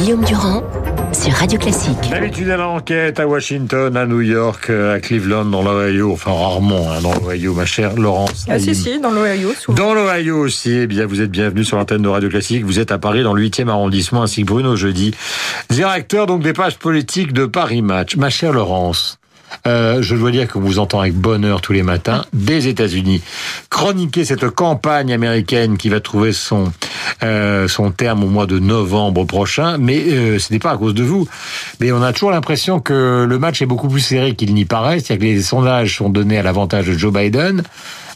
[0.00, 0.62] Guillaume Durand
[1.12, 2.10] sur Radio Classique.
[2.10, 7.00] D'habitude à l'enquête à Washington, à New York, à Cleveland, dans l'Ohio, enfin rarement hein,
[7.02, 8.46] dans l'Ohio, ma chère Laurence.
[8.48, 9.76] Ah si, si, dans l'Ohio, souvent.
[9.76, 12.64] Dans l'Ohio aussi, eh bien, vous êtes bienvenue sur l'antenne de Radio Classique.
[12.64, 15.14] Vous êtes à Paris, dans le 8e arrondissement, ainsi que Bruno Jeudi,
[15.68, 18.14] directeur donc des pages politiques de Paris Match.
[18.14, 19.18] Ma chère Laurence,
[19.66, 23.22] euh, je dois dire que vous entend avec bonheur tous les matins des États-Unis
[23.70, 26.72] chroniquer cette campagne américaine qui va trouver son
[27.22, 29.78] euh, son terme au mois de novembre prochain.
[29.78, 31.28] Mais euh, ce n'est pas à cause de vous.
[31.80, 35.00] Mais on a toujours l'impression que le match est beaucoup plus serré qu'il n'y paraît.
[35.00, 37.62] C'est-à-dire que les sondages sont donnés à l'avantage de Joe Biden.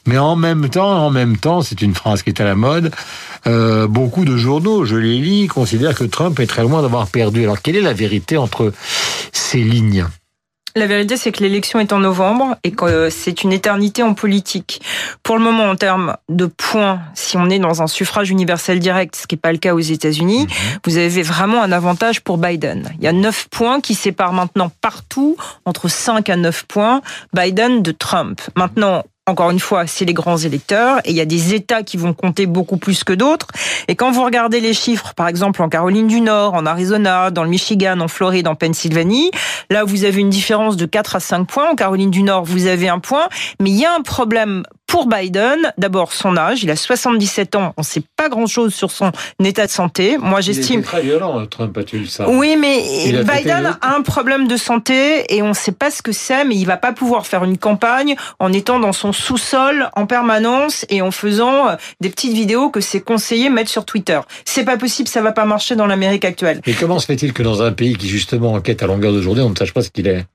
[0.07, 2.91] Mais en même temps, en même temps, c'est une phrase qui est à la mode.
[3.47, 7.43] Euh, beaucoup de journaux, je les lis, considèrent que Trump est très loin d'avoir perdu.
[7.43, 8.73] Alors quelle est la vérité entre
[9.33, 10.07] ces lignes?
[10.75, 14.81] La vérité, c'est que l'élection est en novembre et que c'est une éternité en politique.
[15.23, 19.17] Pour le moment, en termes de points, si on est dans un suffrage universel direct,
[19.17, 20.79] ce qui n'est pas le cas aux États-Unis, mhm.
[20.85, 22.91] vous avez vraiment un avantage pour Biden.
[22.99, 27.03] Il y a 9 points qui séparent maintenant partout, entre 5 à 9 points,
[27.35, 28.41] Biden de Trump.
[28.57, 31.97] Maintenant, encore une fois, c'est les grands électeurs et il y a des États qui
[31.97, 33.47] vont compter beaucoup plus que d'autres.
[33.87, 37.45] Et quand vous regardez les chiffres, par exemple en Caroline du Nord, en Arizona, dans
[37.45, 39.31] le Michigan, en Floride, en Pennsylvanie,
[39.71, 41.71] là vous avez une différence de 4 à 5 points.
[41.71, 43.29] En Caroline du Nord, vous avez un point.
[43.61, 47.73] Mais il y a un problème pour Biden, d'abord son âge, il a 77 ans,
[47.79, 49.11] on ne sait pas grand-chose sur son
[49.43, 50.19] état de santé.
[50.19, 50.83] Moi, j'estime.
[50.83, 52.83] Très violent, Trump, a-t-il ça Oui, mais
[53.25, 56.57] Biden a un problème de santé et on ne sait pas ce que c'est, mais
[56.57, 61.01] il va pas pouvoir faire une campagne en étant dans son sous-sol en permanence et
[61.01, 64.21] en faisant euh, des petites vidéos que ses conseillers mettent sur Twitter.
[64.45, 66.61] C'est pas possible, ça va pas marcher dans l'Amérique actuelle.
[66.67, 69.41] Et comment se fait-il que dans un pays qui justement enquête à longueur de journée,
[69.41, 70.27] on ne sache pas ce qu'il est?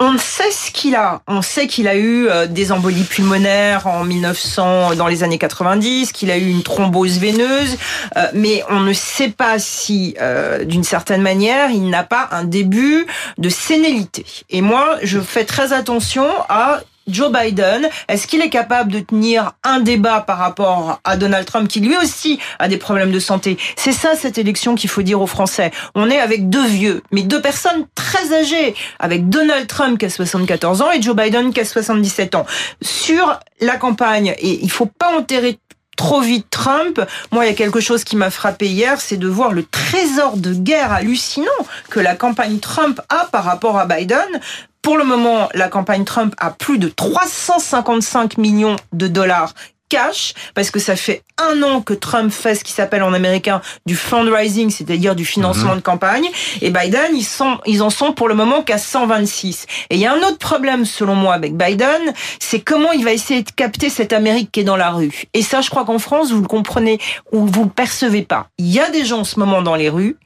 [0.00, 1.22] On sait ce qu'il a.
[1.28, 6.12] On sait qu'il a eu euh, des embolies pulmonaires en 1900, dans les années 90,
[6.12, 7.76] qu'il a eu une thrombose veineuse,
[8.16, 12.44] euh, mais on ne sait pas si, euh, d'une certaine manière, il n'a pas un
[12.44, 13.06] début
[13.38, 14.26] de sénilité.
[14.50, 19.52] Et moi, je fais très attention à Joe Biden, est-ce qu'il est capable de tenir
[19.62, 23.58] un débat par rapport à Donald Trump qui lui aussi a des problèmes de santé?
[23.76, 25.70] C'est ça cette élection qu'il faut dire aux Français.
[25.94, 30.10] On est avec deux vieux, mais deux personnes très âgées, avec Donald Trump qui a
[30.10, 32.46] 74 ans et Joe Biden qui a 77 ans.
[32.80, 35.58] Sur la campagne, et il faut pas enterrer
[35.96, 37.00] trop vite Trump.
[37.32, 40.36] Moi, il y a quelque chose qui m'a frappé hier, c'est de voir le trésor
[40.36, 41.46] de guerre hallucinant
[41.90, 44.40] que la campagne Trump a par rapport à Biden.
[44.84, 49.54] Pour le moment, la campagne Trump a plus de 355 millions de dollars
[49.94, 53.60] cash parce que ça fait un an que Trump fait ce qui s'appelle en américain
[53.86, 55.76] du fundraising, c'est-à-dire du financement mhm.
[55.76, 56.26] de campagne.
[56.62, 59.66] Et Biden, ils sont, ils en sont pour le moment qu'à 126.
[59.90, 63.12] Et il y a un autre problème, selon moi, avec Biden, c'est comment il va
[63.12, 65.24] essayer de capter cette Amérique qui est dans la rue.
[65.32, 66.98] Et ça, je crois qu'en France, vous le comprenez
[67.30, 68.48] ou vous le percevez pas.
[68.58, 70.16] Il y a des gens en ce moment dans les rues,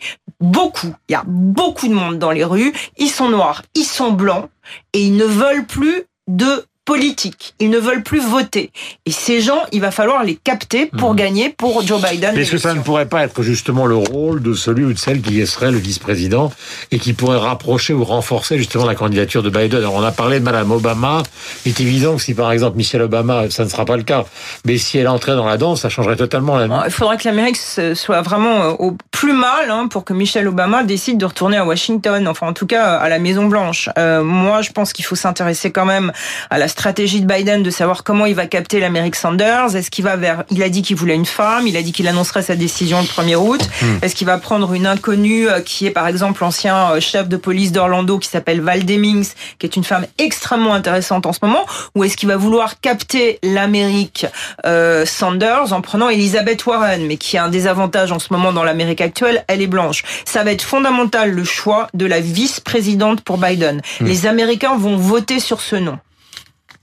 [0.41, 0.95] beaucoup.
[1.09, 2.73] Il y a beaucoup de monde dans les rues.
[2.97, 4.49] Ils sont noirs, ils sont blancs
[4.95, 7.55] et ils ne veulent plus de politique.
[7.61, 8.73] Ils ne veulent plus voter.
[9.05, 11.17] Et ces gens, il va falloir les capter pour mhm.
[11.17, 12.35] gagner pour Joe Biden.
[12.35, 15.21] Est-ce que ça ne pourrait pas être justement le rôle de celui ou de celle
[15.21, 16.51] qui serait le vice-président
[16.91, 19.81] et qui pourrait rapprocher ou renforcer justement la candidature de Biden?
[19.81, 21.25] Alors on a parlé de Madame Obama.
[21.67, 24.25] Il est évident que si par exemple Michelle Obama, ça ne sera pas le cas,
[24.65, 26.85] mais si elle entrait dans la danse, ça changerait totalement la.
[26.87, 30.85] Il faudrait que l'Amérique soit vraiment euh, au plus mal hein, pour que Michelle Obama
[30.85, 33.91] décide de retourner à Washington, enfin en tout cas à la Maison Blanche.
[33.99, 36.13] Euh, moi, je pense qu'il faut s'intéresser quand même
[36.49, 39.75] à la stratégie de Biden de savoir comment il va capter l'Amérique Sanders.
[39.75, 41.67] Est-ce qu'il va vers Il a dit qu'il voulait une femme.
[41.67, 43.69] Il a dit qu'il annoncerait sa décision le 1er août.
[43.83, 43.97] Hmm.
[44.01, 47.37] Est-ce qu'il va prendre une inconnue euh, qui est par exemple l'ancien euh, chef de
[47.37, 51.67] police d'Orlando qui s'appelle Val Demings, qui est une femme extrêmement intéressante en ce moment,
[51.97, 54.27] ou est-ce qu'il va vouloir capter l'Amérique
[54.65, 58.63] euh, Sanders en prenant Elizabeth Warren, mais qui a un désavantage en ce moment dans
[58.63, 60.05] l'Amérique actuelle, elle est blanche.
[60.25, 63.83] Ça va être fondamental le choix de la vice-présidente pour Biden.
[64.01, 64.07] Hmm.
[64.07, 65.99] Les Américains vont voter sur ce nom.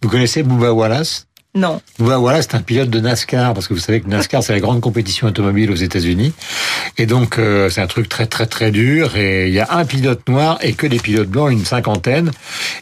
[0.06, 1.26] Vous connaissez Bouba Wallace?
[1.56, 1.82] Non.
[1.98, 4.60] Bouba Wallace, c'est un pilote de NASCAR, parce que vous savez que NASCAR, c'est la
[4.60, 6.32] grande compétition automobile aux États-Unis.
[7.00, 9.18] Et donc, euh, c'est un truc très, très, très dur.
[9.18, 12.30] Et il y a un pilote noir et que des pilotes blancs, une cinquantaine.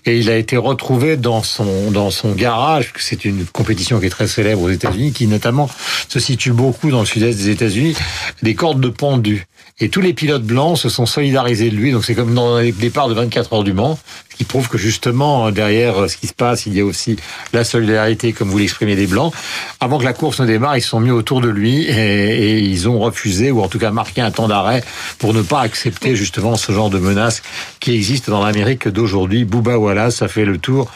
[0.06, 4.09] Et il a été retrouvé dans son, dans son garage, c'est une compétition qui est
[4.09, 5.69] très célèbre aux États-Unis, qui notamment
[6.09, 7.95] se situe beaucoup dans le sud-est des États-Unis,
[8.42, 9.45] des cordes de pendu.
[9.79, 11.91] Et tous les pilotes blancs se sont solidarisés de lui.
[11.91, 13.97] Donc c'est comme dans les départs de 24 heures du Mans,
[14.29, 17.17] ce qui prouve que justement, derrière ce qui se passe, il y a aussi
[17.53, 19.33] la solidarité, comme vous l'exprimez, des blancs.
[19.79, 22.87] Avant que la course ne démarre, ils se sont mis autour de lui et, ils
[22.87, 24.83] ont refusé, ou en tout cas marqué un temps d'arrêt
[25.17, 27.41] pour ne pas accepter justement ce genre de menaces
[27.79, 29.43] qui existent dans l'Amérique d'aujourd'hui.
[29.43, 30.89] Bouba Wallace, ça fait le tour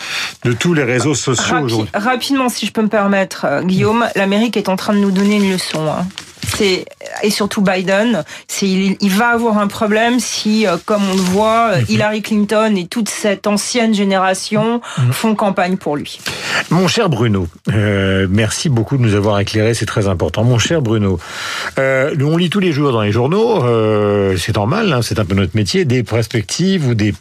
[0.44, 1.92] de tous les réseaux sociaux aujourd'hui.
[1.96, 5.38] Rapidement, si je peux me permettre, euh, Guillaume, l'Amérique est en train de nous donner
[5.38, 5.88] une leçon.
[5.88, 6.08] Hein.
[6.58, 6.86] C'est
[7.24, 11.78] et surtout Biden, c'est il, il, va avoir un problème si, comme on le voit,
[11.78, 11.86] mhm.
[11.90, 15.12] Hillary Clinton et toute cette ancienne génération mhm.
[15.12, 16.20] font campagne pour lui.
[16.70, 20.44] Mon cher Bruno, euh, merci beaucoup de nous avoir éclairé, c'est très important.
[20.44, 21.20] Mon cher Bruno,
[21.80, 25.26] euh, on lit tous les jours dans les journaux, euh, c'est normal, hein, c'est un
[25.26, 27.14] peu notre métier, des perspectives ou des,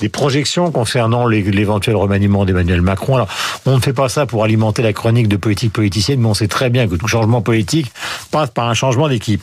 [0.00, 3.16] des projections concernant l'éventuel remaniement d'Emmanuel Macron.
[3.16, 3.28] Alors,
[3.66, 6.48] on ne fait pas ça pour alimenter la chronique de politique politicienne, mais on sait
[6.48, 7.92] très bien que tout changement politique
[8.30, 9.42] passe par un changement d'équipe.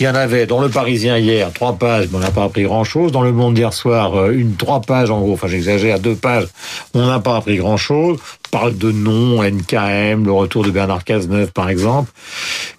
[0.00, 2.64] Il y en avait dans le Parisien hier, trois pages, mais on n'a pas appris
[2.64, 3.12] grand-chose.
[3.12, 6.48] Dans le Monde d'hier soir, euh, une trois pages en gros, enfin j'exagère, deux pages,
[6.94, 8.18] on n'a pas appris grand-chose
[8.52, 12.12] parle de nom, NKM, le retour de Bernard Cazeneuve, par exemple.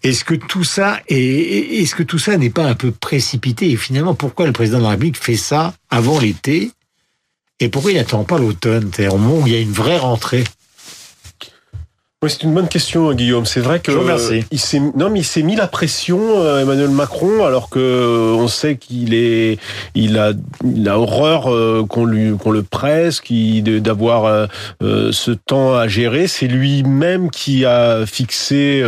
[0.03, 3.71] Est-ce que tout ça est, est-ce que tout ça n'est pas un peu précipité?
[3.71, 6.71] Et finalement, pourquoi le président de la République fait ça avant l'été?
[7.59, 10.43] Et pourquoi il n'attend pas l'automne Au moment où il y a une vraie rentrée
[12.23, 13.45] oui, c'est une bonne question, Guillaume.
[13.45, 13.91] C'est vrai que
[14.49, 18.33] il s'est non, mais il s'est mis la pression, euh, Emmanuel Macron, alors que euh,
[18.37, 19.59] on sait qu'il est,
[19.93, 20.31] il a,
[20.63, 24.47] il a horreur euh, qu'on lui, qu'on le presse, d'avoir
[24.79, 26.27] ce temps à gérer.
[26.27, 28.81] C'est lui-même qui a fixé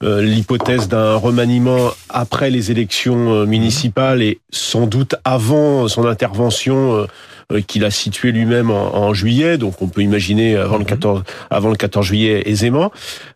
[0.00, 7.06] l'hypothèse d'un remaniement après les élections municipales et sans doute avant son intervention euh,
[7.66, 11.24] qu'il a situé lui-même en, juillet, donc on peut imaginer avant le 14 mhm.
[11.50, 12.90] avant le 14 juillet aisément.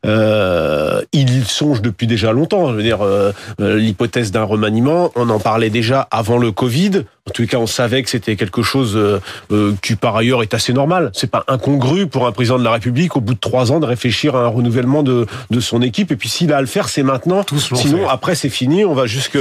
[0.06, 2.70] Euh, il songe depuis déjà longtemps.
[2.70, 7.05] Je veux dire, euh, euh, l'hypothèse d'un remaniement, on en parlait déjà avant le Covid.
[7.28, 10.72] En tout cas, on savait que c'était quelque chose euh, qui, par ailleurs, est assez
[10.72, 11.10] normal.
[11.12, 13.86] C'est pas incongru pour un président de la République, au bout de trois ans, de
[13.86, 16.10] réfléchir à un renouvellement de, de son équipe.
[16.10, 17.44] Et puis, s'il a à le faire, c'est maintenant.
[17.75, 18.86] Sinon, après, c'est fini.
[18.86, 19.38] On va jusque,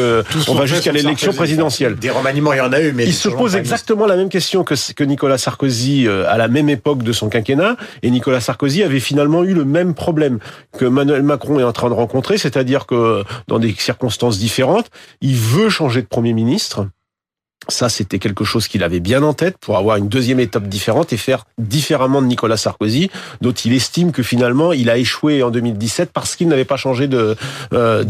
[0.49, 1.95] on va jusqu'à l'élection présidentielle.
[1.95, 4.65] Des remaniements, il y en a eu, mais il se pose exactement la même question
[4.65, 7.77] que, que Nicolas Sarkozy à la même époque de son quinquennat.
[8.03, 10.39] Et Nicolas Sarkozy avait finalement eu le même problème
[10.77, 14.89] que Emmanuel Macron est en train de rencontrer, c'est-à-dire que dans des circonstances différentes,
[15.21, 16.87] il veut changer de Premier ministre.
[17.69, 21.11] Ça, c'était quelque chose qu'il avait bien en tête pour avoir une deuxième étape différente
[21.13, 23.09] et faire différemment de Nicolas Sarkozy,
[23.41, 27.07] dont il estime que finalement il a échoué en 2017 parce qu'il n'avait pas changé
[27.07, 27.35] de,
[27.73, 28.03] euh,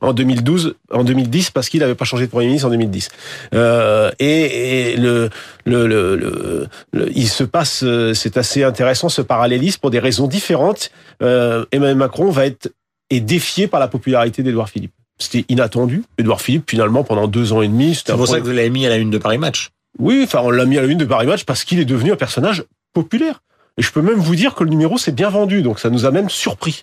[0.00, 3.08] en 2012, en 2010 parce qu'il n'avait pas changé de premier ministre en 2010.
[3.54, 5.30] Euh, et, et le,
[5.64, 6.68] le, le,
[7.14, 10.90] il se passe, c'est assez intéressant ce parallélisme pour des raisons différentes.
[11.22, 12.70] Euh, Emmanuel Macron va être
[13.10, 14.92] est défié par la popularité d'Edouard Philippe.
[15.20, 16.02] C'était inattendu.
[16.18, 18.86] Edouard Philippe, finalement, pendant deux ans et demi, C'est pour ça que vous l'avez mis
[18.86, 19.68] à la une de Paris Match.
[19.98, 22.12] Oui, enfin, on l'a mis à la une de Paris Match parce qu'il est devenu
[22.12, 23.42] un personnage populaire.
[23.76, 26.06] Et je peux même vous dire que le numéro s'est bien vendu, donc ça nous
[26.06, 26.82] a même surpris.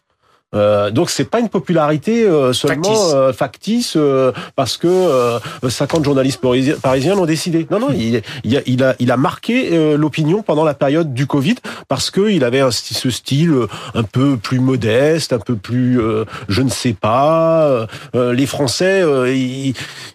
[0.55, 6.41] Euh, donc c'est pas une popularité euh, seulement factice, euh, parce que 50 journalistes
[6.81, 7.67] parisiens l'ont décidé.
[7.69, 11.27] Non, non, il, il, a, il, a, il a marqué l'opinion pendant la période du
[11.27, 11.55] Covid
[11.87, 13.53] parce que il avait un, ce style
[13.93, 15.99] un peu plus modeste, un peu plus
[16.47, 17.87] je ne sais pas.
[18.13, 19.03] les Français,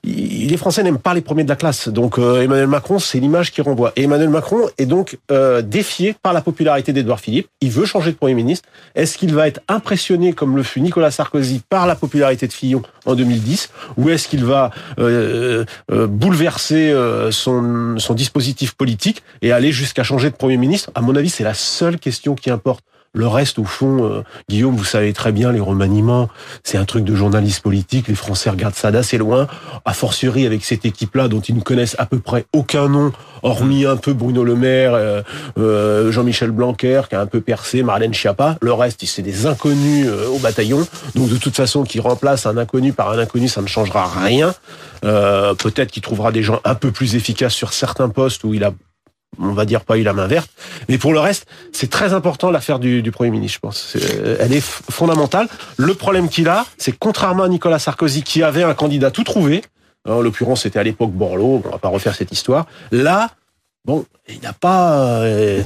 [0.04, 1.88] les Français n'aiment pas les premiers de la classe.
[1.88, 3.92] Donc Emmanuel Macron, c'est l'image qui renvoie.
[3.96, 5.18] Et Emmanuel Macron est donc
[5.64, 7.48] défié par la popularité d'Edouard Philippe.
[7.60, 8.68] Il veut changer de premier ministre.
[8.94, 12.82] Est-ce qu'il va être impressionné comme le fut Nicolas Sarkozy par la popularité de Fillon
[13.04, 14.70] en 2010 Ou est-ce qu'il va
[15.00, 20.92] euh, euh, bouleverser euh, son, son dispositif politique et aller jusqu'à changer de Premier ministre?
[20.94, 22.84] À mon avis, c'est la seule question qui importe.
[23.14, 26.30] Le reste, au fond, euh, Guillaume, vous savez très bien, les remaniements,
[26.64, 28.08] c'est un truc de journaliste politique.
[28.08, 29.48] Les Français regardent ça d'assez loin.
[29.84, 33.84] A fortiori avec cette équipe-là, dont ils ne connaissent à peu près aucun nom, hormis
[33.84, 35.20] un peu Bruno Le Maire, euh,
[35.58, 38.56] euh, Jean-Michel Blanquer, qui a un peu percé, Marlène Schiappa.
[38.62, 40.86] Le reste, c'est des inconnus au bataillon.
[41.14, 44.54] Donc, de toute façon, qui remplace un inconnu par un inconnu, ça ne changera rien.
[45.02, 48.72] Peut-être qu'il trouvera des gens un peu plus efficaces sur certains postes où il a
[49.38, 50.50] on va dire pas eu la main verte.
[50.88, 53.96] Mais pour le reste, c'est très important l'affaire du, Premier ministre, je pense.
[54.40, 55.48] elle est fondamentale.
[55.76, 59.62] Le problème qu'il a, c'est contrairement à Nicolas Sarkozy qui avait un candidat tout trouvé,
[60.08, 63.30] en l'occurrence c'était à l'époque Borloo, on va pas refaire cette histoire, là,
[63.84, 65.22] bon, il n'a pas...
[65.22, 65.62] Euh,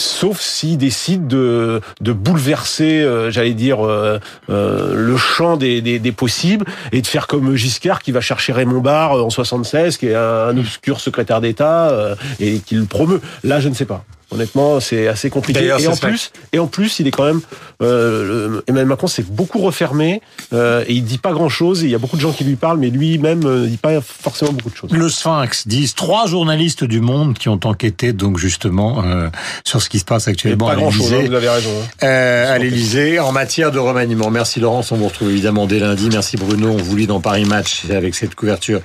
[0.00, 5.98] sauf s'il décide de, de bouleverser, euh, j'allais dire, euh, euh, le champ des, des,
[5.98, 10.06] des, possibles et de faire comme Giscard qui va chercher Raymond Barre en 76, qui
[10.06, 13.20] est un, obscur secrétaire d'État et qui le promeut.
[13.44, 14.04] Là, je ne sais pas.
[14.30, 15.64] Honnêtement, c'est assez compliqué.
[15.64, 17.40] Et en plus, et en plus, il est quand même
[17.82, 20.20] euh, Emmanuel Macron s'est beaucoup refermé
[20.52, 21.82] euh, et il dit pas grand chose.
[21.82, 24.52] Il y a beaucoup de gens qui lui parlent, mais lui-même ne dit pas forcément
[24.52, 24.90] beaucoup de choses.
[24.92, 29.28] Le Sphinx disent trois journalistes du Monde qui ont enquêté donc justement euh,
[29.64, 31.16] sur ce qui se passe actuellement à l'Élysée.
[31.16, 31.70] Hein, vous avez raison.
[31.70, 32.04] Hein.
[32.06, 34.30] Euh, à l'Élysée en matière de remaniement.
[34.30, 36.08] Merci Laurence, on vous retrouve évidemment dès lundi.
[36.12, 38.80] Merci Bruno, on vous lit dans Paris Match avec cette couverture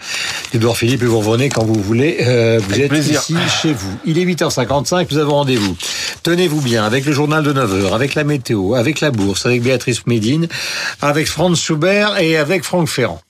[0.54, 2.18] d'Edouard Philippe et vous revenez quand vous voulez.
[2.22, 3.92] Euh, vous êtes ici chez vous.
[4.06, 5.08] Il est 8h55.
[5.12, 5.35] Nous avons
[6.24, 10.08] Tenez-vous bien avec le journal de 9h, avec la météo, avec la bourse, avec Béatrice
[10.08, 10.48] Médine,
[11.01, 13.22] avec Franz Schubert et avec Franck Ferrand.